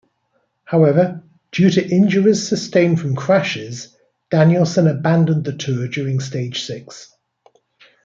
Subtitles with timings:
[0.65, 1.21] However,
[1.51, 3.95] due to injuries sustained from crashes,
[4.31, 7.13] Danielson abandoned the Tour during stage six.